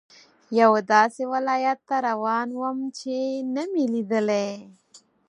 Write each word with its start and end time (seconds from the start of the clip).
یوه 0.59 0.79
داسې 0.93 1.23
ولایت 1.33 1.79
ته 1.87 1.95
روان 2.07 2.49
وم 2.59 2.77
چې 2.99 3.15
نه 3.53 3.63
مې 3.71 3.85
لیدلی. 3.93 4.51